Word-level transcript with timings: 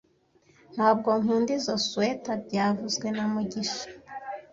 Ntabwo 0.75 1.09
nkunda 1.21 1.49
izoi 1.57 1.81
swater 1.87 2.37
byavuzwe 2.47 3.07
na 3.15 3.23
mugisha 3.31 3.85